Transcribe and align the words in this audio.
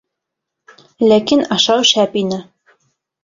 Ләкин 1.11 1.45
ашау 1.57 1.85
шәп 1.91 2.17
ине. 2.25 2.39